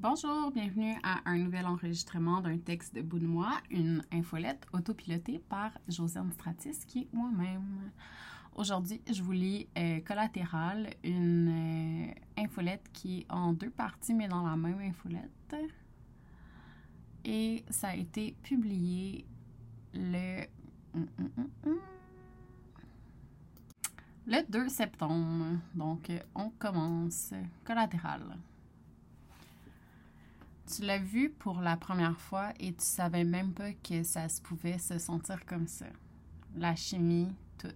Bonjour, 0.00 0.52
bienvenue 0.52 0.94
à 1.02 1.28
un 1.28 1.38
nouvel 1.38 1.66
enregistrement 1.66 2.40
d'un 2.40 2.56
texte 2.56 2.94
de 2.94 3.02
bout 3.02 3.18
de 3.18 3.26
moi, 3.26 3.50
une 3.68 4.00
infolette 4.12 4.64
autopilotée 4.72 5.40
par 5.40 5.72
Josiane 5.88 6.30
Stratis, 6.30 6.84
qui 6.86 7.00
est 7.00 7.08
moi-même. 7.12 7.90
Aujourd'hui, 8.54 9.02
je 9.10 9.20
vous 9.24 9.32
lis 9.32 9.66
euh, 9.76 9.98
Collatéral, 10.06 10.90
une 11.02 12.10
euh, 12.10 12.40
infolette 12.40 12.88
qui 12.92 13.22
est 13.22 13.26
en 13.28 13.52
deux 13.52 13.70
parties, 13.70 14.14
mais 14.14 14.28
dans 14.28 14.46
la 14.46 14.56
même 14.56 14.78
infolette. 14.78 15.56
Et 17.24 17.64
ça 17.68 17.88
a 17.88 17.96
été 17.96 18.36
publié 18.40 19.26
le... 19.94 20.44
Hum, 20.94 21.08
hum, 21.18 21.48
hum, 21.66 21.78
le 24.28 24.48
2 24.48 24.68
septembre. 24.68 25.58
Donc, 25.74 26.12
on 26.36 26.50
commence. 26.50 27.32
Collatéral. 27.64 28.38
Tu 30.74 30.82
l'as 30.82 30.98
vu 30.98 31.30
pour 31.30 31.62
la 31.62 31.78
première 31.78 32.20
fois 32.20 32.52
et 32.60 32.74
tu 32.74 32.84
savais 32.84 33.24
même 33.24 33.54
pas 33.54 33.72
que 33.72 34.02
ça 34.02 34.28
se 34.28 34.42
pouvait 34.42 34.76
se 34.76 34.98
sentir 34.98 35.46
comme 35.46 35.66
ça. 35.66 35.86
La 36.56 36.76
chimie, 36.76 37.28
tout. 37.56 37.72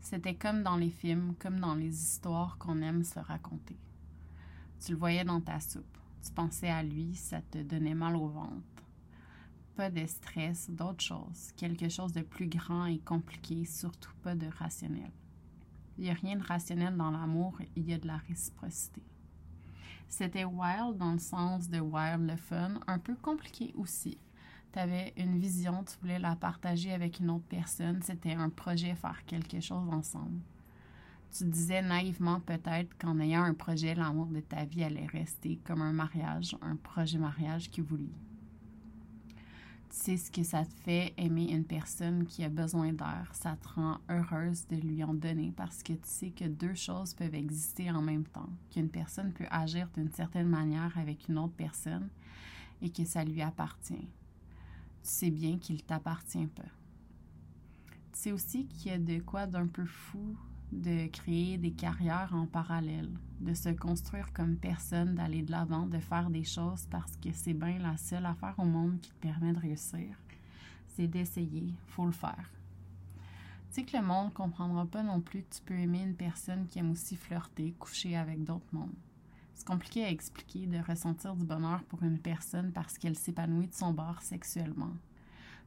C'était 0.00 0.34
comme 0.34 0.64
dans 0.64 0.76
les 0.76 0.90
films, 0.90 1.34
comme 1.38 1.60
dans 1.60 1.76
les 1.76 1.94
histoires 1.94 2.58
qu'on 2.58 2.82
aime 2.82 3.04
se 3.04 3.20
raconter. 3.20 3.76
Tu 4.84 4.92
le 4.92 4.98
voyais 4.98 5.24
dans 5.24 5.40
ta 5.40 5.60
soupe. 5.60 5.96
Tu 6.24 6.32
pensais 6.32 6.68
à 6.68 6.82
lui, 6.82 7.14
ça 7.14 7.40
te 7.40 7.58
donnait 7.62 7.94
mal 7.94 8.16
au 8.16 8.26
ventre. 8.26 8.82
Pas 9.76 9.90
de 9.90 10.04
stress, 10.04 10.68
d'autre 10.70 11.04
chose. 11.04 11.52
Quelque 11.56 11.88
chose 11.88 12.12
de 12.12 12.22
plus 12.22 12.48
grand 12.48 12.86
et 12.86 12.98
compliqué, 12.98 13.64
surtout 13.64 14.12
pas 14.24 14.34
de 14.34 14.48
rationnel. 14.58 15.12
Il 15.98 16.04
n'y 16.04 16.10
a 16.10 16.14
rien 16.14 16.34
de 16.34 16.42
rationnel 16.42 16.96
dans 16.96 17.12
l'amour, 17.12 17.56
il 17.76 17.88
y 17.88 17.94
a 17.94 17.98
de 17.98 18.08
la 18.08 18.16
réciprocité. 18.16 19.02
C'était 20.16 20.44
wild 20.44 20.96
dans 20.96 21.10
le 21.10 21.18
sens 21.18 21.68
de 21.68 21.80
wild 21.80 22.30
le 22.30 22.36
fun, 22.36 22.74
un 22.86 23.00
peu 23.00 23.16
compliqué 23.16 23.74
aussi. 23.76 24.16
Tu 24.72 24.78
avais 24.78 25.12
une 25.16 25.40
vision, 25.40 25.82
tu 25.82 25.96
voulais 26.00 26.20
la 26.20 26.36
partager 26.36 26.92
avec 26.92 27.18
une 27.18 27.30
autre 27.30 27.46
personne, 27.48 28.00
c'était 28.00 28.34
un 28.34 28.48
projet, 28.48 28.94
faire 28.94 29.24
quelque 29.26 29.58
chose 29.58 29.88
ensemble. 29.90 30.40
Tu 31.36 31.42
disais 31.46 31.82
naïvement 31.82 32.38
peut-être 32.38 32.96
qu'en 32.96 33.18
ayant 33.18 33.42
un 33.42 33.54
projet, 33.54 33.96
l'amour 33.96 34.26
de 34.26 34.38
ta 34.38 34.64
vie 34.64 34.84
allait 34.84 35.06
rester 35.06 35.58
comme 35.64 35.82
un 35.82 35.92
mariage, 35.92 36.56
un 36.62 36.76
projet 36.76 37.18
mariage 37.18 37.68
qui 37.68 37.80
vous 37.80 37.96
lie 37.96 38.14
sais 39.94 40.16
ce 40.16 40.30
que 40.30 40.42
ça 40.42 40.64
te 40.64 40.74
fait 40.82 41.14
aimer 41.16 41.52
une 41.52 41.64
personne 41.64 42.26
qui 42.26 42.42
a 42.42 42.48
besoin 42.48 42.92
d'air. 42.92 43.30
Ça 43.32 43.56
te 43.56 43.68
rend 43.68 43.98
heureuse 44.10 44.66
de 44.66 44.76
lui 44.76 45.04
en 45.04 45.14
donner 45.14 45.52
parce 45.56 45.82
que 45.82 45.92
tu 45.92 46.00
sais 46.08 46.30
que 46.30 46.44
deux 46.44 46.74
choses 46.74 47.14
peuvent 47.14 47.34
exister 47.34 47.90
en 47.90 48.02
même 48.02 48.24
temps. 48.24 48.48
Qu'une 48.70 48.88
personne 48.88 49.32
peut 49.32 49.46
agir 49.50 49.88
d'une 49.94 50.10
certaine 50.10 50.48
manière 50.48 50.96
avec 50.98 51.28
une 51.28 51.38
autre 51.38 51.54
personne 51.54 52.08
et 52.82 52.90
que 52.90 53.04
ça 53.04 53.24
lui 53.24 53.40
appartient. 53.40 53.94
Tu 55.02 55.10
sais 55.10 55.30
bien 55.30 55.58
qu'il 55.58 55.82
t'appartient 55.82 56.48
pas. 56.48 56.62
Tu 58.12 58.18
sais 58.18 58.32
aussi 58.32 58.66
qu'il 58.66 58.90
y 58.90 58.94
a 58.94 58.98
de 58.98 59.20
quoi 59.20 59.46
d'un 59.46 59.66
peu 59.66 59.84
fou 59.84 60.36
de 60.74 61.06
créer 61.06 61.56
des 61.56 61.72
carrières 61.72 62.34
en 62.34 62.46
parallèle, 62.46 63.10
de 63.40 63.54
se 63.54 63.68
construire 63.68 64.32
comme 64.32 64.56
personne, 64.56 65.14
d'aller 65.14 65.42
de 65.42 65.52
l'avant, 65.52 65.86
de 65.86 65.98
faire 65.98 66.30
des 66.30 66.44
choses 66.44 66.86
parce 66.90 67.16
que 67.16 67.30
c'est 67.32 67.54
bien 67.54 67.78
la 67.78 67.96
seule 67.96 68.26
affaire 68.26 68.54
au 68.58 68.64
monde 68.64 69.00
qui 69.00 69.10
te 69.10 69.20
permet 69.20 69.52
de 69.52 69.60
réussir. 69.60 70.16
C'est 70.88 71.06
d'essayer, 71.06 71.74
faut 71.86 72.06
le 72.06 72.12
faire. 72.12 72.50
Tu 73.70 73.80
sais 73.80 73.84
que 73.84 73.96
le 73.96 74.04
monde 74.04 74.28
ne 74.28 74.34
comprendra 74.34 74.86
pas 74.86 75.02
non 75.02 75.20
plus 75.20 75.42
que 75.42 75.56
tu 75.56 75.62
peux 75.62 75.74
aimer 75.74 76.02
une 76.02 76.14
personne 76.14 76.66
qui 76.66 76.78
aime 76.78 76.90
aussi 76.90 77.16
flirter, 77.16 77.72
coucher 77.78 78.16
avec 78.16 78.44
d'autres 78.44 78.72
mondes. 78.72 78.94
C'est 79.54 79.66
compliqué 79.66 80.04
à 80.04 80.10
expliquer 80.10 80.66
de 80.66 80.78
ressentir 80.78 81.34
du 81.36 81.44
bonheur 81.44 81.82
pour 81.84 82.02
une 82.02 82.18
personne 82.18 82.72
parce 82.72 82.98
qu'elle 82.98 83.16
s'épanouit 83.16 83.68
de 83.68 83.74
son 83.74 83.92
bord 83.92 84.20
sexuellement. 84.22 84.92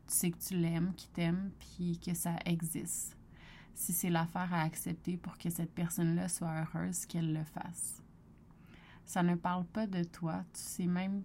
Tu 0.08 0.13
sais 0.13 0.31
que 0.31 0.38
tu 0.38 0.55
l'aimes, 0.55 0.94
qu'il 0.95 1.09
t'aime, 1.11 1.52
puis 1.59 2.00
que 2.00 2.13
ça 2.13 2.35
existe 2.45 3.16
si 3.77 3.93
c'est 3.93 4.09
l'affaire 4.09 4.51
à 4.53 4.63
accepter 4.63 5.17
pour 5.17 5.38
que 5.38 5.51
cette 5.51 5.71
personne-là 5.71 6.27
soit 6.29 6.51
heureuse, 6.61 7.05
qu'elle 7.05 7.31
le 7.31 7.43
fasse. 7.43 8.01
Ça 9.05 9.21
ne 9.21 9.35
parle 9.35 9.65
pas 9.65 9.85
de 9.85 10.03
toi, 10.03 10.43
tu 10.51 10.61
sais 10.61 10.88
même 10.88 11.23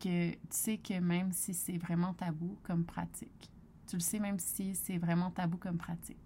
que 0.00 0.32
tu 0.32 0.38
sais 0.48 0.78
que 0.78 0.98
même 0.98 1.32
si 1.32 1.52
c'est 1.52 1.76
vraiment 1.76 2.14
tabou 2.14 2.56
comme 2.62 2.86
pratique, 2.86 3.50
tu 3.86 3.96
le 3.96 4.00
sais 4.00 4.18
même 4.18 4.38
si 4.38 4.74
c'est 4.74 4.96
vraiment 4.96 5.30
tabou 5.30 5.58
comme 5.58 5.76
pratique. 5.76 6.16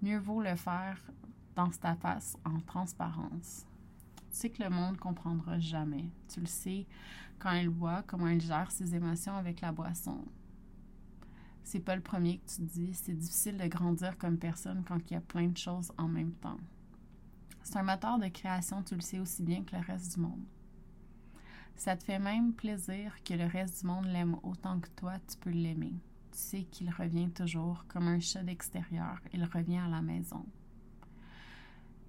Mieux 0.00 0.18
vaut 0.18 0.40
le 0.40 0.56
faire 0.56 0.98
dans 1.54 1.68
ta 1.68 1.94
face 1.94 2.38
en 2.46 2.60
transparence. 2.60 3.66
Tu 4.30 4.36
sais 4.36 4.48
que 4.48 4.62
le 4.62 4.70
monde 4.70 4.96
comprendra 4.96 5.58
jamais. 5.58 6.08
Tu 6.28 6.40
le 6.40 6.46
sais 6.46 6.86
quand 7.38 7.52
il 7.52 7.68
boit, 7.68 8.02
comment 8.06 8.28
il 8.28 8.40
gère 8.40 8.70
ses 8.70 8.94
émotions 8.94 9.36
avec 9.36 9.60
la 9.60 9.70
boisson 9.70 10.24
c'est 11.64 11.80
pas 11.80 11.96
le 11.96 12.02
premier 12.02 12.38
que 12.38 12.50
tu 12.50 12.62
dis. 12.62 12.94
C'est 12.94 13.14
difficile 13.14 13.56
de 13.56 13.66
grandir 13.66 14.16
comme 14.18 14.38
personne 14.38 14.84
quand 14.86 14.98
il 15.10 15.14
y 15.14 15.16
a 15.16 15.20
plein 15.20 15.48
de 15.48 15.56
choses 15.56 15.92
en 15.98 16.08
même 16.08 16.32
temps. 16.32 16.58
C'est 17.62 17.76
un 17.76 17.82
moteur 17.82 18.18
de 18.18 18.28
création, 18.28 18.82
tu 18.82 18.94
le 18.94 19.00
sais 19.00 19.18
aussi 19.18 19.42
bien 19.42 19.62
que 19.62 19.76
le 19.76 19.82
reste 19.82 20.14
du 20.14 20.20
monde. 20.20 20.44
Ça 21.76 21.96
te 21.96 22.04
fait 22.04 22.18
même 22.18 22.52
plaisir 22.52 23.14
que 23.24 23.34
le 23.34 23.46
reste 23.46 23.80
du 23.80 23.86
monde 23.86 24.06
l'aime 24.06 24.36
autant 24.42 24.80
que 24.80 24.88
toi, 24.96 25.14
tu 25.28 25.36
peux 25.38 25.50
l'aimer. 25.50 25.94
Tu 26.32 26.38
sais 26.38 26.64
qu'il 26.64 26.90
revient 26.90 27.30
toujours 27.30 27.84
comme 27.88 28.08
un 28.08 28.20
chat 28.20 28.42
d'extérieur, 28.42 29.18
il 29.32 29.44
revient 29.44 29.78
à 29.78 29.88
la 29.88 30.02
maison. 30.02 30.44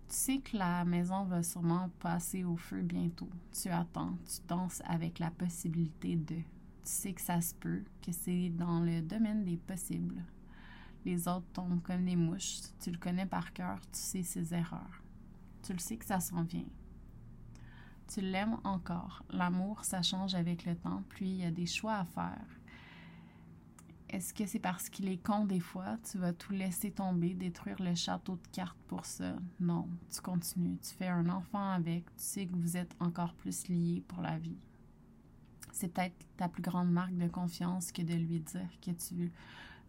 Tu 0.09 0.15
sais 0.17 0.37
que 0.39 0.57
la 0.57 0.83
maison 0.83 1.23
va 1.23 1.41
sûrement 1.41 1.89
passer 1.99 2.43
au 2.43 2.57
feu 2.57 2.81
bientôt. 2.81 3.29
Tu 3.53 3.69
attends, 3.69 4.17
tu 4.25 4.45
danses 4.45 4.81
avec 4.85 5.19
la 5.19 5.31
possibilité 5.31 6.17
de 6.17 6.35
sais 6.89 7.13
que 7.13 7.21
ça 7.21 7.41
se 7.41 7.53
peut, 7.55 7.83
que 8.01 8.11
c'est 8.11 8.49
dans 8.49 8.79
le 8.79 9.01
domaine 9.01 9.43
des 9.43 9.57
possibles. 9.57 10.23
Les 11.05 11.27
autres 11.27 11.47
tombent 11.53 11.81
comme 11.81 12.05
des 12.05 12.15
mouches, 12.15 12.59
tu 12.79 12.91
le 12.91 12.97
connais 12.97 13.25
par 13.25 13.53
cœur, 13.53 13.79
tu 13.91 13.99
sais 13.99 14.23
ses 14.23 14.53
erreurs. 14.53 15.01
Tu 15.63 15.73
le 15.73 15.79
sais 15.79 15.97
que 15.97 16.05
ça 16.05 16.19
s'en 16.19 16.43
vient. 16.43 16.65
Tu 18.07 18.21
l'aimes 18.21 18.57
encore. 18.63 19.23
L'amour, 19.29 19.83
ça 19.85 20.01
change 20.01 20.35
avec 20.35 20.65
le 20.65 20.75
temps, 20.75 21.03
puis 21.09 21.29
il 21.29 21.37
y 21.37 21.45
a 21.45 21.51
des 21.51 21.65
choix 21.65 21.95
à 21.95 22.05
faire. 22.05 22.45
Est-ce 24.09 24.33
que 24.33 24.45
c'est 24.45 24.59
parce 24.59 24.89
qu'il 24.89 25.07
est 25.07 25.23
con 25.23 25.45
des 25.45 25.61
fois, 25.61 25.97
tu 26.09 26.17
vas 26.17 26.33
tout 26.33 26.51
laisser 26.51 26.91
tomber, 26.91 27.33
détruire 27.33 27.81
le 27.81 27.95
château 27.95 28.35
de 28.35 28.47
cartes 28.51 28.77
pour 28.87 29.05
ça? 29.05 29.35
Non, 29.59 29.87
tu 30.13 30.19
continues, 30.19 30.77
tu 30.79 30.93
fais 30.93 31.07
un 31.07 31.29
enfant 31.29 31.71
avec, 31.71 32.05
tu 32.17 32.23
sais 32.23 32.45
que 32.45 32.55
vous 32.55 32.75
êtes 32.75 32.93
encore 32.99 33.33
plus 33.33 33.69
liés 33.69 34.03
pour 34.07 34.21
la 34.21 34.37
vie 34.37 34.57
c'est 35.81 35.87
peut-être 35.87 36.27
ta 36.37 36.47
plus 36.47 36.61
grande 36.61 36.91
marque 36.91 37.17
de 37.17 37.27
confiance 37.27 37.91
que 37.91 38.03
de 38.03 38.13
lui 38.13 38.39
dire 38.39 38.69
que 38.85 38.91
tu 38.91 39.31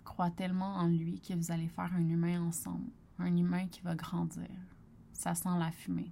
crois 0.04 0.30
tellement 0.30 0.76
en 0.76 0.86
lui 0.86 1.20
que 1.20 1.34
vous 1.34 1.52
allez 1.52 1.68
faire 1.68 1.92
un 1.94 2.08
humain 2.08 2.40
ensemble, 2.40 2.90
un 3.18 3.36
humain 3.36 3.66
qui 3.68 3.82
va 3.82 3.94
grandir. 3.94 4.48
Ça 5.12 5.34
sent 5.34 5.58
la 5.58 5.70
fumée. 5.70 6.10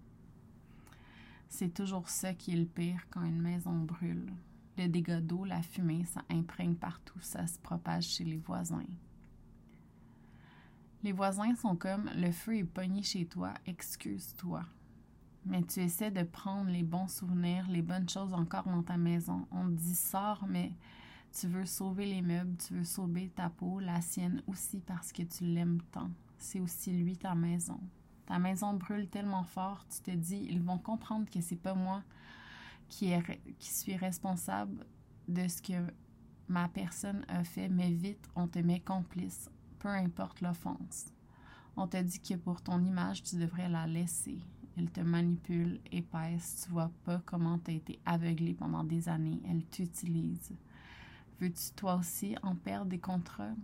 C'est 1.48 1.72
toujours 1.72 2.10
ça 2.10 2.34
qui 2.34 2.52
est 2.52 2.56
le 2.56 2.66
pire 2.66 3.06
quand 3.08 3.24
une 3.24 3.41
maison 3.41 3.72
brûle. 3.72 4.30
Le 4.76 4.86
dégât 4.86 5.22
d'eau, 5.22 5.46
la 5.46 5.62
fumée, 5.62 6.04
ça 6.04 6.22
imprègne 6.28 6.74
partout, 6.74 7.18
ça 7.22 7.47
se 7.47 7.58
propage 7.58 8.04
chez 8.04 8.24
les 8.24 8.36
voisins. 8.36 8.84
Les 11.02 11.12
voisins 11.12 11.56
sont 11.56 11.74
comme 11.74 12.10
le 12.16 12.30
feu 12.32 12.58
est 12.58 12.64
pogné 12.64 13.02
chez 13.02 13.24
toi, 13.24 13.54
excuse-toi 13.64 14.62
mais 15.45 15.62
tu 15.62 15.81
essaies 15.81 16.11
de 16.11 16.23
prendre 16.23 16.71
les 16.71 16.83
bons 16.83 17.09
souvenirs, 17.09 17.67
les 17.69 17.83
bonnes 17.83 18.09
choses 18.09 18.34
encore 18.34 18.65
dans 18.65 18.83
ta 18.83 18.97
maison. 18.97 19.47
On 19.51 19.65
te 19.65 19.73
dit 19.73 19.95
sors, 19.95 20.45
mais 20.47 20.73
tu 21.33 21.47
veux 21.47 21.67
sauver 21.67 22.06
les 22.06 22.23
meubles, 22.23 22.56
tu 22.56 22.75
veux 22.75 22.84
sauver 22.84 23.31
ta 23.31 23.51
peau, 23.51 23.81
la 23.81 24.01
sienne 24.01 24.43
aussi 24.47 24.81
parce 24.81 25.12
que 25.12 25.23
tu 25.23 25.45
l'aimes 25.45 25.81
tant. 25.93 26.11
C'est 26.39 26.61
aussi 26.61 26.93
lui 26.93 27.17
ta 27.17 27.34
maison. 27.34 27.81
Ta 28.27 28.39
maison 28.39 28.75
brûle 28.75 29.09
tellement 29.09 29.45
fort, 29.45 29.84
tu 29.89 30.01
te 30.03 30.11
dis 30.17 30.47
ils 30.49 30.62
vont 30.62 30.78
comprendre 30.78 31.28
que 31.28 31.41
c'est 31.41 31.57
pas 31.57 31.75
moi 31.75 32.03
qui, 32.89 33.11
est, 33.11 33.41
qui 33.59 33.72
suis 33.72 33.97
responsable 33.97 34.86
de 35.28 35.48
ce 35.48 35.63
que 35.63 35.93
ma 36.48 36.69
personne 36.69 37.25
a 37.28 37.45
fait, 37.45 37.69
mais 37.69 37.91
vite 37.91 38.28
on 38.36 38.47
te 38.47 38.59
met 38.59 38.81
complice, 38.81 39.51
peu 39.78 39.89
importe 39.89 40.41
l'offense. 40.41 41.07
On 41.77 41.86
te 41.86 41.97
dit 41.97 42.21
que 42.21 42.34
pour 42.34 42.60
ton 42.63 42.84
image, 42.84 43.22
tu 43.22 43.36
devrais 43.36 43.69
la 43.69 43.86
laisser 43.86 44.39
elle 44.80 44.91
te 44.91 45.00
manipule, 45.00 45.78
épaisse, 45.92 46.65
tu 46.65 46.72
vois 46.72 46.91
pas 47.04 47.21
comment 47.27 47.59
tu 47.59 47.71
as 47.71 47.74
été 47.74 47.98
aveuglé 48.06 48.54
pendant 48.54 48.82
des 48.82 49.10
années, 49.10 49.41
elle 49.48 49.62
t'utilise. 49.66 50.53
Veux-tu 51.38 51.72
toi 51.77 51.97
aussi 51.97 52.34
en 52.42 52.54
perdre 52.54 52.86
des 52.86 52.98
contrats? 52.98 53.54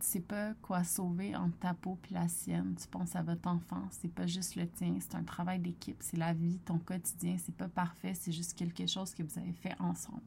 Tu 0.00 0.06
sais 0.06 0.20
pas 0.20 0.52
quoi 0.60 0.84
sauver 0.84 1.34
entre 1.34 1.58
ta 1.58 1.72
peau 1.72 1.98
puis 2.02 2.14
la 2.14 2.28
sienne. 2.28 2.74
Tu 2.80 2.86
penses 2.88 3.16
à 3.16 3.22
votre 3.22 3.48
enfant, 3.48 3.88
c'est 3.90 4.12
pas 4.12 4.26
juste 4.26 4.56
le 4.56 4.68
tien, 4.68 4.96
c'est 5.00 5.14
un 5.14 5.24
travail 5.24 5.60
d'équipe, 5.60 5.96
c'est 6.00 6.18
la 6.18 6.34
vie, 6.34 6.58
ton 6.58 6.78
quotidien, 6.78 7.36
c'est 7.38 7.54
pas 7.54 7.68
parfait, 7.68 8.12
c'est 8.14 8.32
juste 8.32 8.54
quelque 8.54 8.86
chose 8.86 9.14
que 9.14 9.22
vous 9.22 9.38
avez 9.38 9.52
fait 9.52 9.74
ensemble. 9.80 10.22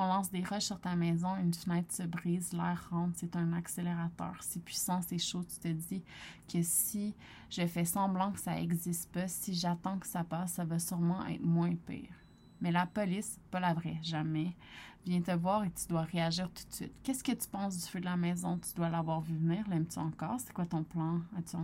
On 0.00 0.06
lance 0.06 0.30
des 0.30 0.44
roches 0.44 0.66
sur 0.66 0.80
ta 0.80 0.94
maison, 0.94 1.36
une 1.36 1.52
fenêtre 1.52 1.92
se 1.92 2.04
brise, 2.04 2.52
l'air 2.52 2.86
rentre, 2.88 3.18
c'est 3.18 3.34
un 3.34 3.52
accélérateur. 3.52 4.36
C'est 4.42 4.62
puissant, 4.62 5.02
c'est 5.02 5.18
chaud. 5.18 5.42
Tu 5.42 5.58
te 5.58 5.68
dis 5.68 6.04
que 6.50 6.62
si 6.62 7.16
je 7.50 7.66
fais 7.66 7.84
semblant 7.84 8.30
que 8.30 8.38
ça 8.38 8.54
n'existe 8.54 9.10
pas, 9.10 9.26
si 9.26 9.54
j'attends 9.54 9.98
que 9.98 10.06
ça 10.06 10.22
passe, 10.22 10.52
ça 10.52 10.64
va 10.64 10.78
sûrement 10.78 11.26
être 11.26 11.42
moins 11.42 11.74
pire. 11.74 12.14
Mais 12.60 12.70
la 12.70 12.86
police, 12.86 13.40
pas 13.50 13.58
la 13.58 13.74
vraie, 13.74 13.98
jamais, 14.02 14.56
vient 15.04 15.20
te 15.20 15.32
voir 15.32 15.64
et 15.64 15.70
tu 15.72 15.88
dois 15.88 16.02
réagir 16.02 16.48
tout 16.52 16.68
de 16.68 16.72
suite. 16.72 16.94
Qu'est-ce 17.02 17.24
que 17.24 17.32
tu 17.32 17.48
penses 17.48 17.76
du 17.76 17.82
feu 17.84 17.98
de 17.98 18.04
la 18.04 18.16
maison? 18.16 18.56
Tu 18.58 18.74
dois 18.74 18.90
l'avoir 18.90 19.20
vu 19.20 19.36
venir. 19.36 19.64
L'aimes-tu 19.68 19.98
encore? 19.98 20.38
C'est 20.38 20.52
quoi 20.52 20.66
ton 20.66 20.84
plan? 20.84 21.22
As-tu 21.36 21.56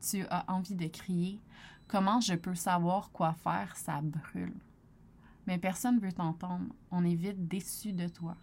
tu 0.00 0.26
as 0.30 0.44
envie 0.48 0.74
de 0.74 0.86
crier? 0.86 1.38
Comment 1.86 2.20
je 2.20 2.34
peux 2.34 2.54
savoir 2.54 3.10
quoi 3.10 3.34
faire? 3.34 3.76
Ça 3.76 4.00
brûle. 4.00 4.54
Mais 5.46 5.58
personne 5.58 5.96
ne 5.96 6.00
veut 6.00 6.12
t'entendre. 6.12 6.66
On 6.90 7.04
est 7.04 7.14
vite 7.14 7.46
déçu 7.46 7.92
de 7.92 8.08
toi, 8.08 8.36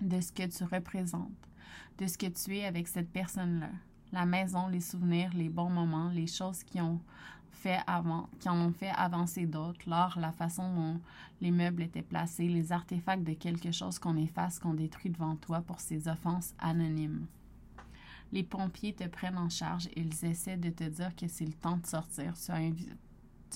de 0.00 0.20
ce 0.20 0.32
que 0.32 0.46
tu 0.46 0.64
représentes, 0.64 1.48
de 1.98 2.06
ce 2.06 2.18
que 2.18 2.26
tu 2.26 2.56
es 2.56 2.64
avec 2.64 2.88
cette 2.88 3.10
personne-là. 3.10 3.70
La 4.12 4.26
maison, 4.26 4.68
les 4.68 4.80
souvenirs, 4.80 5.32
les 5.34 5.48
bons 5.48 5.70
moments, 5.70 6.10
les 6.10 6.26
choses 6.26 6.62
qui 6.62 6.80
ont 6.80 7.00
fait 7.50 7.80
qui 8.38 8.48
en 8.48 8.60
ont 8.60 8.72
fait 8.72 8.90
avancer 8.90 9.46
d'autres, 9.46 9.88
l'art, 9.88 10.18
la 10.20 10.32
façon 10.32 10.74
dont 10.74 11.00
les 11.40 11.50
meubles 11.50 11.82
étaient 11.82 12.02
placés, 12.02 12.48
les 12.48 12.70
artefacts 12.70 13.24
de 13.24 13.32
quelque 13.32 13.72
chose 13.72 13.98
qu'on 13.98 14.16
efface, 14.16 14.58
qu'on 14.58 14.74
détruit 14.74 15.10
devant 15.10 15.36
toi 15.36 15.62
pour 15.62 15.80
ces 15.80 16.06
offenses 16.06 16.54
anonymes. 16.58 17.26
Les 18.32 18.42
pompiers 18.42 18.92
te 18.92 19.04
prennent 19.04 19.38
en 19.38 19.48
charge 19.48 19.86
et 19.94 20.00
ils 20.00 20.24
essaient 20.24 20.56
de 20.56 20.70
te 20.70 20.84
dire 20.84 21.14
que 21.16 21.28
c'est 21.28 21.46
le 21.46 21.52
temps 21.52 21.76
de 21.78 21.86
sortir. 21.86 22.34
Tu 22.34 22.50
as, 22.50 22.70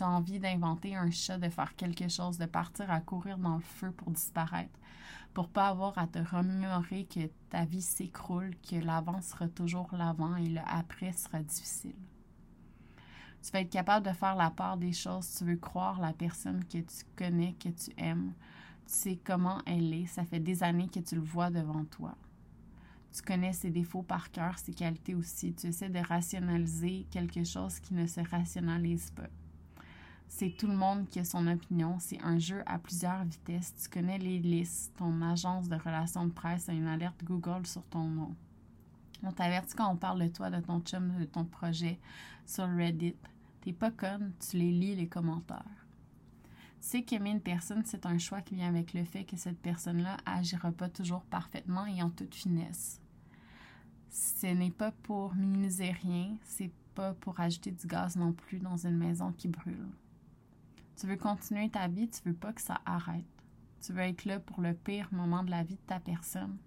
tu 0.01 0.05
as 0.05 0.09
envie 0.09 0.41
d'inventer 0.41 0.97
un 0.97 1.11
chat, 1.11 1.37
de 1.37 1.51
faire 1.51 1.77
quelque 1.77 2.09
chose, 2.09 2.39
de 2.39 2.47
partir 2.47 2.91
à 2.91 3.01
courir 3.01 3.37
dans 3.37 3.57
le 3.57 3.61
feu 3.61 3.91
pour 3.93 4.11
disparaître, 4.11 4.81
pour 5.35 5.51
pas 5.51 5.69
avoir 5.69 5.99
à 5.99 6.07
te 6.07 6.19
remémorer 6.19 7.05
que 7.05 7.29
ta 7.51 7.67
vie 7.67 7.83
s'écroule, 7.83 8.55
que 8.67 8.77
l'avant 8.77 9.21
sera 9.21 9.47
toujours 9.49 9.91
l'avant 9.93 10.37
et 10.37 10.49
le 10.49 10.63
après 10.67 11.13
sera 11.13 11.43
difficile. 11.43 11.97
Tu 13.43 13.51
vas 13.53 13.61
être 13.61 13.71
capable 13.71 14.07
de 14.07 14.13
faire 14.13 14.37
la 14.37 14.51
part 14.51 14.79
des 14.79 14.95
choses. 14.95 15.35
Tu 15.37 15.45
veux 15.45 15.57
croire 15.57 16.01
la 16.01 16.15
personne 16.15 16.65
que 16.65 16.79
tu 16.79 17.05
connais, 17.15 17.53
que 17.55 17.69
tu 17.69 17.91
aimes. 17.99 18.33
Tu 18.87 18.95
sais 18.95 19.21
comment 19.23 19.61
elle 19.67 19.93
est. 19.93 20.07
Ça 20.07 20.25
fait 20.25 20.41
des 20.41 20.63
années 20.63 20.89
que 20.89 21.01
tu 21.01 21.15
le 21.15 21.21
vois 21.21 21.51
devant 21.51 21.85
toi. 21.85 22.15
Tu 23.13 23.21
connais 23.21 23.53
ses 23.53 23.71
défauts 23.71 24.03
par 24.03 24.31
cœur, 24.31 24.59
ses 24.59 24.73
qualités 24.73 25.15
aussi. 25.15 25.53
Tu 25.55 25.67
essaies 25.67 25.91
de 25.91 25.99
rationaliser 25.99 27.07
quelque 27.11 27.45
chose 27.45 27.79
qui 27.81 27.93
ne 27.93 28.07
se 28.07 28.21
rationalise 28.21 29.11
pas. 29.11 29.29
C'est 30.33 30.57
tout 30.57 30.69
le 30.69 30.77
monde 30.77 31.09
qui 31.09 31.19
a 31.19 31.25
son 31.25 31.47
opinion. 31.49 31.97
C'est 31.99 32.23
un 32.23 32.39
jeu 32.39 32.63
à 32.65 32.79
plusieurs 32.79 33.25
vitesses. 33.25 33.75
Tu 33.75 33.89
connais 33.91 34.17
les 34.17 34.39
listes. 34.39 34.95
Ton 34.97 35.21
agence 35.23 35.69
de 35.69 35.75
relations 35.75 36.25
de 36.25 36.33
presse 36.33 36.69
a 36.69 36.73
une 36.73 36.87
alerte 36.87 37.25
Google 37.25 37.67
sur 37.67 37.83
ton 37.87 38.05
nom. 38.05 38.37
On 39.25 39.33
t'avertit 39.33 39.75
quand 39.75 39.91
on 39.91 39.97
parle 39.97 40.23
de 40.23 40.29
toi, 40.29 40.49
de 40.49 40.61
ton 40.61 40.81
chum, 40.81 41.19
de 41.19 41.25
ton 41.25 41.45
projet 41.45 41.99
sur 42.47 42.65
Reddit. 42.65 43.17
T'es 43.61 43.73
pas 43.73 43.91
conne, 43.91 44.33
tu 44.39 44.57
les 44.57 44.71
lis, 44.71 44.95
les 44.95 45.09
commentaires. 45.09 45.87
Tu 46.81 46.89
sais 46.89 47.03
qu'aimer 47.03 47.31
une 47.31 47.43
personne, 47.43 47.83
c'est 47.85 48.07
un 48.07 48.17
choix 48.17 48.41
qui 48.41 48.55
vient 48.55 48.69
avec 48.69 48.95
le 48.95 49.05
fait 49.05 49.25
que 49.25 49.37
cette 49.37 49.59
personne-là 49.59 50.17
agira 50.25 50.71
pas 50.71 50.89
toujours 50.89 51.23
parfaitement 51.25 51.87
et 51.87 52.03
en 52.03 52.09
toute 52.09 52.37
finesse. 52.37 53.01
Ce 54.09 54.47
n'est 54.47 54.71
pas 54.71 54.93
pour 54.93 55.35
minimiser 55.35 55.91
rien, 55.91 56.37
c'est 56.45 56.71
pas 56.95 57.15
pour 57.15 57.41
ajouter 57.41 57.73
du 57.73 57.87
gaz 57.89 58.17
non 58.17 58.33
plus 58.33 58.61
dans 58.61 58.77
une 58.87 58.97
maison 58.97 59.33
qui 59.33 59.49
brûle. 59.49 59.89
Tu 61.01 61.07
veux 61.07 61.17
continuer 61.17 61.71
ta 61.71 61.89
vie, 61.89 62.11
tu 62.11 62.21
veux 62.27 62.35
pas 62.35 62.53
que 62.53 62.61
ça 62.61 62.83
arrête. 62.85 63.25
Tu 63.81 63.95
veux 63.95 64.03
être 64.03 64.27
là 64.27 64.39
pour 64.39 64.61
le 64.61 64.75
pire 64.75 65.09
moment 65.13 65.43
de 65.43 65.51
la 65.51 65.63
vie 65.63 65.77
de 65.77 65.87
ta 65.87 65.99
personne. 65.99 66.59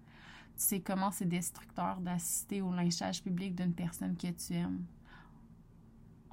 Tu 0.56 0.64
sais 0.64 0.80
comment 0.80 1.12
c'est 1.12 1.24
destructeur 1.24 2.00
d'assister 2.00 2.60
au 2.60 2.72
lynchage 2.72 3.22
public 3.22 3.54
d'une 3.54 3.72
personne 3.72 4.16
que 4.16 4.26
tu 4.32 4.54
aimes. 4.54 4.84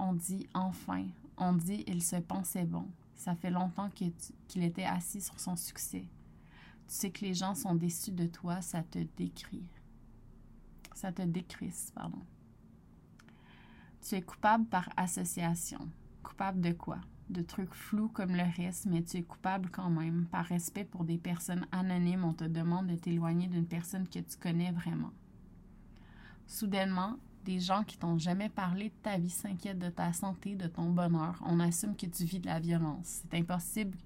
On 0.00 0.14
dit 0.14 0.48
enfin, 0.52 1.06
on 1.36 1.52
dit 1.52 1.84
il 1.86 2.02
se 2.02 2.16
pensait 2.16 2.64
bon. 2.64 2.88
Ça 3.14 3.36
fait 3.36 3.50
longtemps 3.50 3.88
qu'il 3.90 4.64
était 4.64 4.82
assis 4.82 5.20
sur 5.20 5.38
son 5.38 5.54
succès. 5.54 6.08
Tu 6.88 6.94
sais 6.94 7.10
que 7.12 7.24
les 7.24 7.34
gens 7.34 7.54
sont 7.54 7.76
déçus 7.76 8.10
de 8.10 8.26
toi, 8.26 8.62
ça 8.62 8.82
te 8.82 8.98
décrit. 9.16 9.68
Ça 10.92 11.12
te 11.12 11.22
décrisse, 11.22 11.92
pardon. 11.94 12.22
Tu 14.00 14.16
es 14.16 14.22
coupable 14.22 14.64
par 14.66 14.88
association. 14.96 15.88
Coupable 16.24 16.60
de 16.60 16.72
quoi? 16.72 16.98
De 17.30 17.42
trucs 17.42 17.74
flous 17.74 18.08
comme 18.08 18.34
le 18.34 18.44
reste, 18.56 18.86
mais 18.86 19.02
tu 19.02 19.18
es 19.18 19.22
coupable 19.22 19.70
quand 19.70 19.90
même. 19.90 20.26
Par 20.30 20.44
respect 20.44 20.84
pour 20.84 21.04
des 21.04 21.18
personnes 21.18 21.66
anonymes, 21.72 22.24
on 22.24 22.34
te 22.34 22.44
demande 22.44 22.88
de 22.88 22.96
t'éloigner 22.96 23.48
d'une 23.48 23.66
personne 23.66 24.08
que 24.08 24.18
tu 24.18 24.36
connais 24.38 24.72
vraiment. 24.72 25.12
Soudainement, 26.46 27.16
des 27.44 27.58
gens 27.58 27.82
qui 27.82 27.98
t'ont 27.98 28.18
jamais 28.18 28.48
parlé 28.48 28.90
de 28.90 28.94
ta 29.02 29.18
vie 29.18 29.30
s'inquiètent 29.30 29.78
de 29.78 29.88
ta 29.88 30.12
santé, 30.12 30.54
de 30.54 30.66
ton 30.66 30.90
bonheur. 30.90 31.42
On 31.44 31.60
assume 31.60 31.96
que 31.96 32.06
tu 32.06 32.24
vis 32.24 32.40
de 32.40 32.46
la 32.46 32.60
violence. 32.60 33.22
C'est 33.22 33.38
impossible 33.38 33.98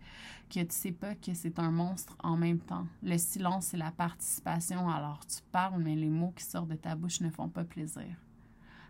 que 0.49 0.61
tu 0.61 0.75
sais 0.75 0.93
pas 0.93 1.15
que 1.15 1.35
c'est 1.35 1.59
un 1.59 1.71
monstre 1.71 2.17
en 2.23 2.37
même 2.37 2.61
temps. 2.61 2.87
Le 3.03 3.19
silence 3.19 3.75
et 3.75 3.77
la 3.77 3.91
participation, 3.91 4.89
alors 4.89 5.27
tu 5.27 5.39
parles, 5.53 5.83
mais 5.83 5.97
les 5.97 6.09
mots 6.09 6.33
qui 6.35 6.45
sortent 6.45 6.69
de 6.69 6.77
ta 6.77 6.95
bouche 6.95 7.21
ne 7.21 7.31
font 7.31 7.49
pas 7.49 7.65
plaisir. 7.65 8.17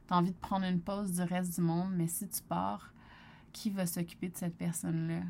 Tu 0.06 0.14
as 0.14 0.16
envie 0.16 0.30
de 0.30 0.36
prendre 0.36 0.66
une 0.66 0.80
pause 0.80 1.12
du 1.12 1.22
reste 1.22 1.54
du 1.54 1.60
monde, 1.62 1.92
mais 1.96 2.06
si 2.06 2.28
tu 2.28 2.42
pars, 2.42 2.92
qui 3.56 3.70
va 3.70 3.86
s'occuper 3.86 4.28
de 4.28 4.36
cette 4.36 4.58
personne-là? 4.58 5.22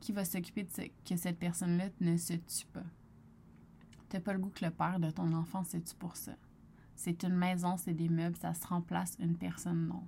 Qui 0.00 0.12
va 0.12 0.26
s'occuper 0.26 0.64
de 0.64 0.70
que 1.08 1.16
cette 1.16 1.38
personne-là 1.38 1.88
ne 1.98 2.14
se 2.18 2.34
tue 2.34 2.66
pas? 2.74 2.84
T'as 4.10 4.20
pas 4.20 4.34
le 4.34 4.38
goût 4.38 4.50
que 4.50 4.66
le 4.66 4.70
père 4.70 5.00
de 5.00 5.10
ton 5.10 5.32
enfant 5.32 5.64
se 5.64 5.78
tue 5.78 5.94
pour 5.98 6.14
ça. 6.14 6.36
C'est 6.94 7.22
une 7.22 7.34
maison, 7.34 7.78
c'est 7.78 7.94
des 7.94 8.10
meubles, 8.10 8.36
ça 8.36 8.52
se 8.52 8.66
remplace 8.66 9.16
une 9.18 9.34
personne, 9.34 9.86
non. 9.86 10.06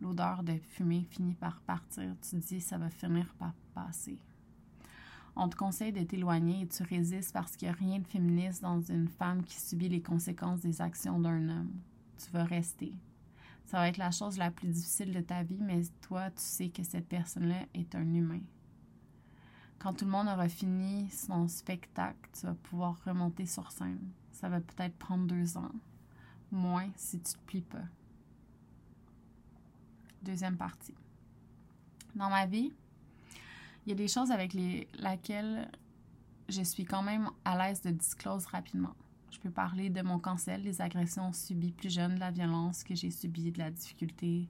L'odeur 0.00 0.42
de 0.42 0.58
fumée 0.58 1.06
finit 1.08 1.34
par 1.34 1.60
partir. 1.60 2.16
Tu 2.28 2.36
dis, 2.36 2.60
ça 2.60 2.76
va 2.76 2.90
finir 2.90 3.32
par 3.38 3.54
passer. 3.72 4.18
On 5.36 5.48
te 5.48 5.54
conseille 5.54 5.92
de 5.92 6.02
t'éloigner 6.02 6.62
et 6.62 6.66
tu 6.66 6.82
résistes 6.82 7.32
parce 7.32 7.54
qu'il 7.56 7.68
n'y 7.68 7.74
a 7.74 7.76
rien 7.76 8.00
de 8.00 8.06
féministe 8.06 8.62
dans 8.62 8.80
une 8.80 9.06
femme 9.06 9.44
qui 9.44 9.60
subit 9.60 9.88
les 9.88 10.02
conséquences 10.02 10.60
des 10.60 10.80
actions 10.80 11.20
d'un 11.20 11.48
homme. 11.50 11.70
Tu 12.16 12.32
vas 12.32 12.44
rester. 12.44 12.94
Ça 13.68 13.76
va 13.76 13.88
être 13.90 13.98
la 13.98 14.10
chose 14.10 14.38
la 14.38 14.50
plus 14.50 14.68
difficile 14.68 15.12
de 15.12 15.20
ta 15.20 15.42
vie, 15.42 15.60
mais 15.60 15.82
toi, 16.00 16.30
tu 16.30 16.40
sais 16.40 16.70
que 16.70 16.82
cette 16.82 17.06
personne-là 17.06 17.66
est 17.74 17.94
un 17.94 18.14
humain. 18.14 18.40
Quand 19.78 19.92
tout 19.92 20.06
le 20.06 20.10
monde 20.10 20.26
aura 20.26 20.48
fini 20.48 21.10
son 21.10 21.48
spectacle, 21.48 22.30
tu 22.32 22.46
vas 22.46 22.54
pouvoir 22.54 22.96
remonter 23.04 23.44
sur 23.44 23.70
scène. 23.70 24.10
Ça 24.32 24.48
va 24.48 24.62
peut-être 24.62 24.96
prendre 24.96 25.26
deux 25.26 25.58
ans, 25.58 25.70
moins 26.50 26.88
si 26.96 27.20
tu 27.20 27.34
te 27.34 27.38
plies 27.44 27.60
pas. 27.60 27.84
Deuxième 30.22 30.56
partie. 30.56 30.94
Dans 32.14 32.30
ma 32.30 32.46
vie, 32.46 32.72
il 33.84 33.90
y 33.90 33.92
a 33.92 33.96
des 33.96 34.08
choses 34.08 34.30
avec 34.30 34.54
lesquelles 34.54 35.70
je 36.48 36.62
suis 36.62 36.86
quand 36.86 37.02
même 37.02 37.28
à 37.44 37.54
l'aise 37.58 37.82
de 37.82 37.90
disclose 37.90 38.46
rapidement. 38.46 38.96
Je 39.30 39.38
peux 39.38 39.50
parler 39.50 39.90
de 39.90 40.02
mon 40.02 40.18
cancel, 40.18 40.62
des 40.62 40.80
agressions 40.80 41.32
subies 41.32 41.72
plus 41.72 41.92
jeunes, 41.92 42.14
de 42.14 42.20
la 42.20 42.30
violence 42.30 42.82
que 42.82 42.94
j'ai 42.94 43.10
subie, 43.10 43.52
de 43.52 43.58
la 43.58 43.70
difficulté 43.70 44.48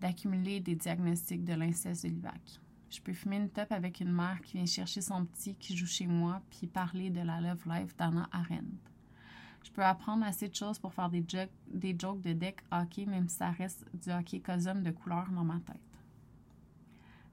d'accumuler 0.00 0.60
des 0.60 0.74
diagnostics 0.74 1.44
de 1.44 1.52
l'inceste 1.54 2.04
de 2.04 2.08
l'IVAC. 2.08 2.60
Je 2.90 3.00
peux 3.00 3.12
fumer 3.12 3.36
une 3.36 3.50
top 3.50 3.70
avec 3.70 4.00
une 4.00 4.12
mère 4.12 4.40
qui 4.42 4.56
vient 4.56 4.66
chercher 4.66 5.00
son 5.00 5.24
petit 5.24 5.54
qui 5.54 5.76
joue 5.76 5.86
chez 5.86 6.06
moi, 6.06 6.42
puis 6.50 6.66
parler 6.66 7.10
de 7.10 7.20
la 7.20 7.40
love 7.40 7.62
life 7.66 7.96
d'Anna 7.96 8.28
Arendt. 8.32 8.64
Je 9.62 9.70
peux 9.70 9.84
apprendre 9.84 10.24
assez 10.24 10.48
de 10.48 10.54
choses 10.54 10.78
pour 10.78 10.92
faire 10.92 11.10
des, 11.10 11.24
jokes, 11.26 11.50
des 11.68 11.94
jokes 11.96 12.22
de 12.22 12.32
deck 12.32 12.60
hockey, 12.72 13.06
même 13.06 13.28
si 13.28 13.36
ça 13.36 13.50
reste 13.50 13.84
du 13.94 14.10
hockey 14.10 14.40
cousin 14.40 14.74
de 14.74 14.90
couleur 14.90 15.30
dans 15.30 15.44
ma 15.44 15.60
tête. 15.60 15.76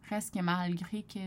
Reste 0.10 0.34
que 0.34 0.42
malgré 0.42 1.04
que 1.04 1.20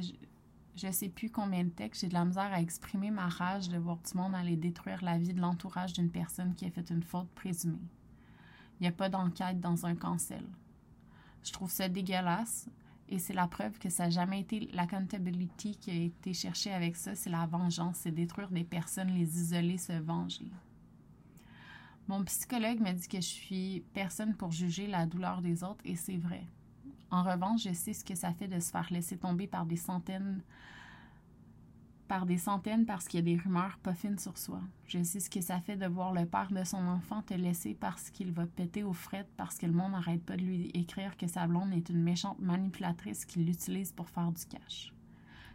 je 0.76 0.90
sais 0.90 1.08
plus 1.08 1.30
combien 1.30 1.64
de 1.64 1.70
textes, 1.70 2.02
j'ai 2.02 2.08
de 2.08 2.14
la 2.14 2.24
misère 2.24 2.52
à 2.52 2.60
exprimer 2.60 3.10
ma 3.10 3.28
rage 3.28 3.68
de 3.68 3.78
voir 3.78 3.98
tout 3.98 4.16
le 4.16 4.22
monde 4.22 4.34
aller 4.34 4.56
détruire 4.56 5.02
la 5.04 5.18
vie 5.18 5.34
de 5.34 5.40
l'entourage 5.40 5.92
d'une 5.92 6.10
personne 6.10 6.54
qui 6.54 6.64
a 6.64 6.70
fait 6.70 6.90
une 6.90 7.02
faute 7.02 7.28
présumée. 7.34 7.78
Il 8.78 8.84
n'y 8.84 8.88
a 8.88 8.92
pas 8.92 9.08
d'enquête 9.08 9.60
dans 9.60 9.84
un 9.84 9.94
cancel. 9.94 10.44
Je 11.44 11.52
trouve 11.52 11.70
ça 11.70 11.88
dégueulasse 11.88 12.68
et 13.08 13.18
c'est 13.18 13.34
la 13.34 13.48
preuve 13.48 13.78
que 13.78 13.90
ça 13.90 14.04
n'a 14.04 14.10
jamais 14.10 14.40
été 14.40 14.70
l'accountability 14.72 15.76
qui 15.76 15.90
a 15.90 15.94
été 15.94 16.32
cherchée 16.32 16.72
avec 16.72 16.96
ça, 16.96 17.14
c'est 17.14 17.30
la 17.30 17.46
vengeance, 17.46 17.98
c'est 17.98 18.12
détruire 18.12 18.50
des 18.50 18.64
personnes, 18.64 19.10
les 19.10 19.40
isoler, 19.40 19.78
se 19.78 19.92
venger. 19.92 20.50
Mon 22.06 22.24
psychologue 22.24 22.80
m'a 22.80 22.92
dit 22.92 23.08
que 23.08 23.18
je 23.18 23.26
suis 23.26 23.84
personne 23.92 24.34
pour 24.34 24.50
juger 24.50 24.86
la 24.86 25.06
douleur 25.06 25.42
des 25.42 25.62
autres 25.62 25.82
et 25.84 25.96
c'est 25.96 26.16
vrai. 26.16 26.44
En 27.10 27.22
revanche, 27.22 27.64
je 27.64 27.72
sais 27.72 27.92
ce 27.92 28.04
que 28.04 28.14
ça 28.14 28.32
fait 28.32 28.48
de 28.48 28.60
se 28.60 28.70
faire 28.70 28.86
laisser 28.90 29.16
tomber 29.16 29.46
par 29.46 29.66
des 29.66 29.76
centaines 29.76 30.42
par 32.10 32.26
des 32.26 32.38
centaines 32.38 32.86
parce 32.86 33.06
qu'il 33.06 33.20
y 33.20 33.22
a 33.22 33.36
des 33.36 33.40
rumeurs 33.40 33.78
pas 33.84 33.94
fines 33.94 34.18
sur 34.18 34.36
soi. 34.36 34.60
Je 34.84 35.00
sais 35.00 35.20
ce 35.20 35.30
que 35.30 35.40
ça 35.40 35.60
fait 35.60 35.76
de 35.76 35.86
voir 35.86 36.12
le 36.12 36.26
père 36.26 36.50
de 36.50 36.64
son 36.64 36.84
enfant 36.88 37.22
te 37.22 37.34
laisser 37.34 37.72
parce 37.72 38.10
qu'il 38.10 38.32
va 38.32 38.46
péter 38.46 38.82
aux 38.82 38.92
frettes 38.92 39.30
parce 39.36 39.58
que 39.58 39.66
le 39.66 39.72
monde 39.72 39.92
n'arrête 39.92 40.24
pas 40.24 40.36
de 40.36 40.42
lui 40.42 40.70
écrire 40.74 41.16
que 41.16 41.28
sa 41.28 41.46
blonde 41.46 41.72
est 41.72 41.88
une 41.88 42.02
méchante 42.02 42.40
manipulatrice 42.40 43.24
qui 43.24 43.38
l'utilise 43.38 43.92
pour 43.92 44.08
faire 44.08 44.32
du 44.32 44.44
cash. 44.44 44.92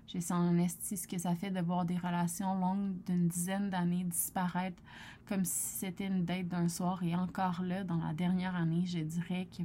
Je 0.07 0.17
sais 0.19 0.33
en 0.33 0.57
esti 0.57 0.95
ce 0.95 1.09
que 1.09 1.17
ça 1.17 1.35
fait 1.35 1.51
de 1.51 1.59
voir 1.59 1.83
des 1.83 1.97
relations 1.97 2.57
longues 2.57 3.03
d'une 3.05 3.27
dizaine 3.27 3.69
d'années 3.69 4.05
disparaître 4.05 4.81
comme 5.27 5.43
si 5.43 5.79
c'était 5.79 6.07
une 6.07 6.23
date 6.23 6.47
d'un 6.47 6.69
soir 6.69 7.03
et 7.03 7.15
encore 7.15 7.63
là, 7.63 7.83
dans 7.83 7.97
la 7.97 8.13
dernière 8.13 8.55
année, 8.55 8.85
je 8.85 8.99
dirais 8.99 9.49
que, 9.51 9.63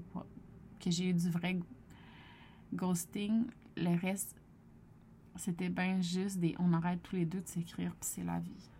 que 0.82 0.90
j'ai 0.90 1.11
eu 1.11 1.14
du 1.14 1.30
vrai 1.30 1.61
ghosting, 2.73 3.47
le 3.77 3.99
reste, 3.99 4.37
c'était 5.37 5.69
bien 5.69 6.00
juste 6.00 6.39
des 6.39 6.55
on 6.59 6.73
arrête 6.73 7.03
tous 7.03 7.17
les 7.17 7.25
deux 7.25 7.41
de 7.41 7.49
s'écrire, 7.49 7.95
puis 7.97 8.09
c'est 8.11 8.25
la 8.25 8.39
vie. 8.39 8.71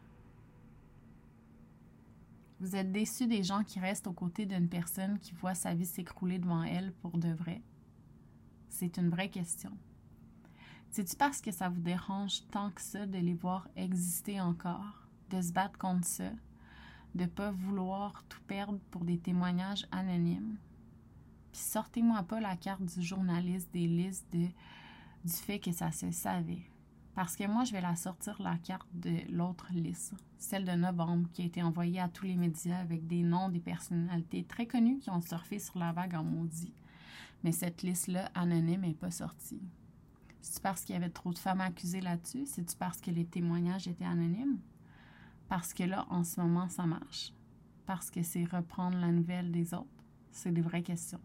Vous 2.61 2.77
êtes 2.77 2.93
déçu 2.93 3.27
des 3.27 3.43
gens 3.43 3.65
qui 3.65 3.81
restent 3.81 4.07
aux 4.07 4.13
côtés 4.13 4.45
d'une 4.45 4.69
personne 4.69 5.19
qui 5.19 5.33
voit 5.33 5.55
sa 5.55 5.75
vie 5.75 5.87
s'écrouler 5.87 6.39
devant 6.39 6.63
elle 6.63 6.93
pour 6.93 7.17
de 7.17 7.33
vrai? 7.33 7.63
C'est 8.69 8.99
une 8.99 9.09
vraie 9.09 9.31
question. 9.31 9.73
C'est-tu 10.91 11.17
parce 11.17 11.41
que 11.41 11.53
ça 11.53 11.71
vous 11.71 11.81
dérange 11.81 12.47
tant 12.51 12.71
que 12.71 12.83
ça 12.83 13.07
de 13.07 13.17
les 13.17 13.35
voir 13.35 13.69
exister 13.77 14.41
encore, 14.41 15.09
de 15.31 15.41
se 15.41 15.53
battre 15.53 15.79
contre 15.79 16.05
ça, 16.05 16.31
de 17.15 17.25
pas 17.25 17.51
vouloir 17.51 18.25
tout 18.29 18.41
perdre 18.47 18.79
pour 18.91 19.05
des 19.05 19.19
témoignages 19.19 19.87
anonymes? 19.91 20.57
Puis 21.52 21.61
sortez-moi 21.61 22.23
pas 22.23 22.40
la 22.40 22.57
carte 22.57 22.83
du 22.83 23.02
journaliste 23.02 23.73
des 23.73 23.87
listes 23.87 24.26
du 24.33 24.52
fait 25.33 25.59
que 25.59 25.73
ça 25.73 25.90
se 25.90 26.11
savait. 26.11 26.62
Parce 27.14 27.37
que 27.37 27.47
moi, 27.47 27.64
je 27.64 27.73
vais 27.73 27.80
la 27.80 27.97
sortir, 27.97 28.40
la 28.40 28.57
carte 28.57 28.88
de 28.95 29.21
l'autre 29.30 29.66
liste, 29.73 30.14
celle 30.38 30.64
de 30.64 30.73
novembre, 30.73 31.28
qui 31.33 31.42
a 31.42 31.45
été 31.45 31.62
envoyée 31.62 32.00
à 32.00 32.09
tous 32.09 32.25
les 32.25 32.37
médias 32.37 32.78
avec 32.78 33.07
des 33.07 33.23
noms 33.23 33.49
des 33.49 33.61
personnalités 33.61 34.45
très 34.45 34.66
connues 34.66 35.00
qui 35.00 35.11
ont 35.11 35.21
surfé 35.21 35.59
sur 35.59 35.78
la 35.78 35.92
vague 35.92 36.14
en 36.14 36.25
maudit. 36.25 36.73
Mais 37.42 37.52
cette 37.52 37.83
liste-là, 37.83 38.30
anonyme, 38.35 38.83
n'est 38.83 38.95
pas 38.95 39.11
sortie. 39.11 39.61
C'est 40.40 40.62
parce 40.62 40.85
qu'il 40.85 40.95
y 40.95 40.97
avait 40.97 41.11
trop 41.11 41.33
de 41.33 41.38
femmes 41.38 41.61
accusées 41.61 42.00
là-dessus? 42.00 42.47
C'est-tu 42.47 42.76
parce 42.76 43.00
que 43.00 43.11
les 43.11 43.26
témoignages 43.26 43.88
étaient 43.88 44.04
anonymes? 44.04 44.59
Parce 45.49 45.75
que 45.75 45.83
là, 45.83 46.07
en 46.11 46.23
ce 46.23 46.40
moment, 46.40 46.69
ça 46.69 46.87
marche. 46.87 47.33
Parce 47.87 48.11
que 48.11 48.23
c'est 48.23 48.45
reprendre 48.45 48.99
la 48.99 49.11
nouvelle 49.11 49.50
des 49.50 49.75
autres? 49.75 49.87
C'est 50.30 50.52
des 50.52 50.62
vraies 50.62 50.83
questions. 50.83 51.21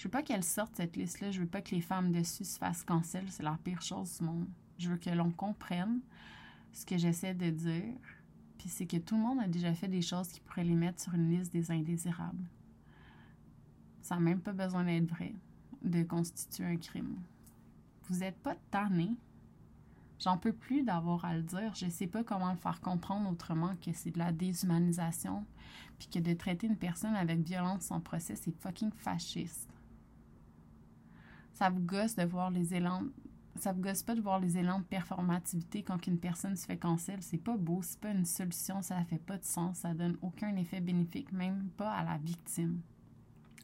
Je 0.00 0.04
veux 0.04 0.10
pas 0.10 0.22
qu'elle 0.22 0.42
sorte 0.42 0.76
cette 0.76 0.96
liste-là. 0.96 1.30
Je 1.30 1.42
veux 1.42 1.46
pas 1.46 1.60
que 1.60 1.74
les 1.74 1.82
femmes 1.82 2.10
dessus 2.10 2.46
se 2.46 2.56
fassent 2.56 2.84
cancel. 2.84 3.22
C'est 3.28 3.42
la 3.42 3.58
pire 3.62 3.82
chose 3.82 4.16
du 4.16 4.24
monde. 4.24 4.48
Je 4.78 4.88
veux 4.88 4.96
que 4.96 5.10
l'on 5.10 5.30
comprenne 5.30 6.00
ce 6.72 6.86
que 6.86 6.96
j'essaie 6.96 7.34
de 7.34 7.50
dire. 7.50 7.98
Puis 8.56 8.70
c'est 8.70 8.86
que 8.86 8.96
tout 8.96 9.14
le 9.14 9.20
monde 9.20 9.40
a 9.40 9.46
déjà 9.46 9.74
fait 9.74 9.88
des 9.88 10.00
choses 10.00 10.28
qui 10.28 10.40
pourraient 10.40 10.64
les 10.64 10.74
mettre 10.74 11.02
sur 11.02 11.12
une 11.12 11.28
liste 11.28 11.52
des 11.52 11.70
indésirables. 11.70 12.46
Ça 14.00 14.14
n'a 14.14 14.22
même 14.22 14.40
pas 14.40 14.54
besoin 14.54 14.84
d'être 14.84 15.06
vrai, 15.06 15.34
de 15.82 16.02
constituer 16.02 16.64
un 16.64 16.78
crime. 16.78 17.20
Vous 18.08 18.20
n'êtes 18.20 18.38
pas 18.38 18.56
tanné. 18.70 19.10
J'en 20.18 20.38
peux 20.38 20.54
plus 20.54 20.82
d'avoir 20.82 21.26
à 21.26 21.36
le 21.36 21.42
dire. 21.42 21.74
Je 21.74 21.90
sais 21.90 22.06
pas 22.06 22.24
comment 22.24 22.52
le 22.52 22.56
faire 22.56 22.80
comprendre 22.80 23.28
autrement 23.30 23.76
que 23.84 23.92
c'est 23.92 24.12
de 24.12 24.18
la 24.18 24.32
déshumanisation, 24.32 25.44
puis 25.98 26.08
que 26.08 26.20
de 26.20 26.32
traiter 26.32 26.68
une 26.68 26.78
personne 26.78 27.14
avec 27.14 27.40
violence 27.40 27.82
sans 27.82 28.00
procès, 28.00 28.34
c'est 28.34 28.58
fucking 28.62 28.92
fasciste 28.92 29.70
ça 31.60 31.68
vous 31.68 31.80
gosse 31.82 32.16
de 32.16 32.24
voir 32.24 32.50
les 32.50 32.74
élans 32.74 33.02
vous 33.54 33.82
gosse 33.82 34.02
pas 34.02 34.14
de 34.14 34.22
voir 34.22 34.40
les 34.40 34.56
élans 34.56 34.78
de 34.78 34.84
performativité 34.84 35.82
quand 35.82 36.06
une 36.06 36.18
personne 36.18 36.56
se 36.56 36.64
fait 36.64 36.78
cancel. 36.78 37.20
C'est 37.20 37.36
pas 37.36 37.58
beau, 37.58 37.82
c'est 37.82 38.00
pas 38.00 38.12
une 38.12 38.24
solution, 38.24 38.80
ça 38.80 39.04
fait 39.04 39.18
pas 39.18 39.36
de 39.36 39.44
sens, 39.44 39.80
ça 39.80 39.92
donne 39.92 40.16
aucun 40.22 40.56
effet 40.56 40.80
bénéfique, 40.80 41.32
même 41.32 41.68
pas 41.76 41.92
à 41.92 42.02
la 42.02 42.16
victime. 42.16 42.80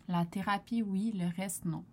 La 0.08 0.26
thérapie, 0.26 0.82
oui, 0.82 1.12
le 1.14 1.34
reste, 1.40 1.64
non. 1.64 1.84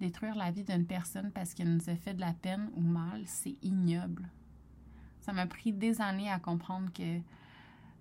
Détruire 0.00 0.34
la 0.34 0.50
vie 0.50 0.64
d'une 0.64 0.84
personne 0.84 1.30
parce 1.30 1.54
qu'elle 1.54 1.72
nous 1.72 1.88
a 1.88 1.94
fait 1.94 2.14
de 2.14 2.20
la 2.20 2.32
peine 2.32 2.68
ou 2.74 2.80
mal, 2.80 3.22
c'est 3.26 3.54
ignoble. 3.62 4.28
Ça 5.20 5.32
m'a 5.32 5.46
pris 5.46 5.72
des 5.72 6.00
années 6.00 6.28
à 6.30 6.40
comprendre 6.40 6.92
que 6.92 7.20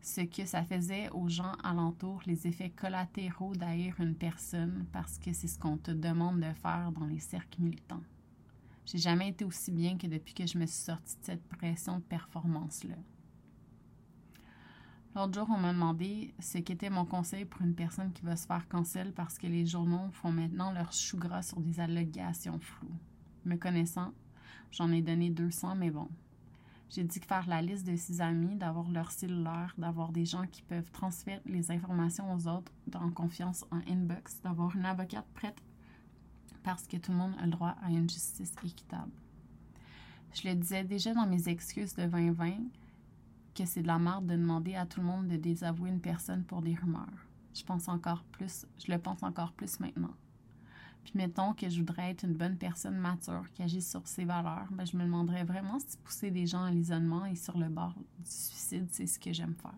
ce 0.04 0.20
que 0.20 0.46
ça 0.46 0.64
faisait 0.64 1.10
aux 1.12 1.30
gens 1.30 1.54
alentour, 1.64 2.22
les 2.26 2.46
effets 2.46 2.70
collatéraux 2.70 3.56
d'haïr 3.56 3.96
une 4.00 4.16
personne 4.16 4.86
parce 4.92 5.18
que 5.18 5.32
c'est 5.32 5.48
ce 5.48 5.58
qu'on 5.58 5.78
te 5.78 5.92
demande 5.92 6.42
de 6.42 6.54
faire 6.62 6.92
dans 6.92 7.06
les 7.06 7.20
cercles 7.20 7.62
militants. 7.62 8.04
J'ai 8.86 8.98
jamais 8.98 9.30
été 9.30 9.46
aussi 9.46 9.72
bien 9.72 9.98
que 9.98 10.08
depuis 10.08 10.34
que 10.34 10.46
je 10.46 10.58
me 10.58 10.66
suis 10.66 10.84
sortie 10.84 11.16
de 11.16 11.24
cette 11.24 11.48
pression 11.48 12.00
de 12.00 12.04
performance-là. 12.04 12.98
L'autre 15.16 15.36
jour, 15.36 15.48
on 15.50 15.58
m'a 15.58 15.72
demandé 15.72 16.34
ce 16.40 16.58
qu'était 16.58 16.90
mon 16.90 17.06
conseil 17.06 17.46
pour 17.46 17.62
une 17.62 17.76
personne 17.76 18.12
qui 18.12 18.24
va 18.24 18.36
se 18.36 18.46
faire 18.46 18.68
cancel 18.68 19.14
parce 19.14 19.38
que 19.38 19.48
les 19.48 19.66
journaux 19.66 20.10
font 20.12 20.34
maintenant 20.34 20.74
leur 20.74 20.92
chou 20.92 21.18
gras 21.18 21.44
sur 21.44 21.62
des 21.62 21.80
allégations 21.80 22.60
floues. 22.60 23.00
Me 23.46 23.56
connaissant, 23.56 24.12
j'en 24.72 24.92
ai 24.92 25.02
donné 25.02 25.30
200, 25.30 25.76
mais 25.76 25.92
bon, 25.92 26.10
j'ai 26.94 27.04
dit 27.04 27.20
que 27.20 27.26
faire 27.26 27.48
la 27.48 27.62
liste 27.62 27.88
de 27.88 27.96
ses 27.96 28.22
amis, 28.22 28.56
d'avoir 28.56 28.88
leur 28.92 29.10
cellulaire, 29.10 29.74
d'avoir 29.80 30.12
des 30.12 30.26
gens 30.26 30.46
qui 30.46 30.62
peuvent 30.62 30.92
transférer 30.92 31.42
les 31.46 31.72
informations 31.72 32.32
aux 32.36 32.48
autres 32.48 32.72
en 32.94 33.10
confiance 33.10 33.66
en 33.72 33.80
inbox, 33.92 34.42
d'avoir 34.44 34.76
une 34.76 34.86
avocate 34.86 35.26
prête 35.34 35.58
parce 36.64 36.86
que 36.86 36.98
tout 36.98 37.12
le 37.12 37.18
monde 37.18 37.34
a 37.40 37.46
le 37.46 37.52
droit 37.52 37.76
à 37.82 37.90
une 37.90 38.08
justice 38.08 38.54
équitable. 38.64 39.12
Je 40.34 40.48
le 40.48 40.54
disais 40.54 40.84
déjà 40.84 41.16
dans 41.16 41.26
mes 41.26 41.50
excuses 41.50 41.96
de 41.96 42.06
2020 42.06 42.58
que 43.56 43.66
c'est 43.66 43.82
de 43.82 43.88
la 43.88 43.98
merde 43.98 44.28
de 44.28 44.36
demander 44.36 44.76
à 44.76 44.86
tout 44.86 45.00
le 45.00 45.08
monde 45.08 45.28
de 45.28 45.38
désavouer 45.38 45.90
une 45.90 46.00
personne 46.00 46.44
pour 46.44 46.62
des 46.62 46.76
rumeurs. 46.76 47.28
Je 47.56 47.64
pense 47.64 47.88
encore 47.88 48.24
plus, 48.24 48.68
je 48.86 48.92
le 48.92 49.00
pense 49.00 49.24
encore 49.24 49.54
plus 49.54 49.80
maintenant. 49.80 50.14
Puis 51.04 51.14
mettons 51.16 51.54
que 51.54 51.70
je 51.70 51.80
voudrais 51.80 52.12
être 52.12 52.24
une 52.24 52.34
bonne 52.34 52.58
personne 52.58 52.98
mature 52.98 53.46
qui 53.54 53.64
agit 53.64 53.82
sur 53.82 54.08
ses 54.08 54.26
valeurs, 54.26 54.68
ben, 54.72 54.86
je 54.86 54.96
me 54.98 55.04
demanderais 55.04 55.44
vraiment 55.44 55.80
si 55.80 55.98
pousser 55.98 56.32
des 56.32 56.48
gens 56.48 56.64
à 56.64 56.72
l'isolement 56.72 57.26
et 57.26 57.36
sur 57.36 57.58
le 57.58 57.68
bord 57.68 57.94
du 58.20 58.32
suicide, 58.32 58.88
c'est 58.92 59.08
ce 59.08 59.20
que 59.20 59.34
j'aime 59.34 59.56
faire. 59.62 59.76